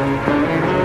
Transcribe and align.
Música 0.00 0.79